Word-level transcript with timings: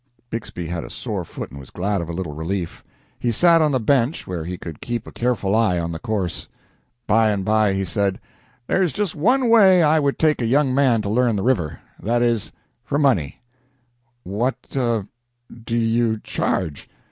Bixby 0.31 0.65
had 0.65 0.83
a 0.83 0.89
sore 0.89 1.23
foot 1.23 1.51
and 1.51 1.59
was 1.59 1.69
glad 1.69 2.01
of 2.01 2.09
a 2.09 2.11
little 2.11 2.33
relief. 2.33 2.83
He 3.19 3.31
sat 3.31 3.61
on 3.61 3.71
the 3.71 3.79
bench 3.79 4.25
where 4.25 4.43
he 4.45 4.57
could 4.57 4.81
keep 4.81 5.05
a 5.05 5.11
careful 5.11 5.55
eye 5.55 5.77
on 5.77 5.91
the 5.91 5.99
course. 5.99 6.47
By 7.05 7.29
and 7.29 7.45
by 7.45 7.73
he 7.75 7.85
said 7.85 8.19
"There 8.65 8.81
is 8.81 8.93
just 8.93 9.15
one 9.15 9.47
way 9.47 9.83
I 9.83 9.99
would 9.99 10.17
take 10.17 10.41
a 10.41 10.47
young 10.47 10.73
man 10.73 11.03
to 11.03 11.09
learn 11.11 11.35
the 11.35 11.43
river 11.43 11.81
that 12.01 12.23
is, 12.23 12.51
for 12.83 12.97
money." 12.97 13.41
"What 14.23 14.55
do 14.71 14.97
you 15.77 16.17
charge?" 16.23 16.89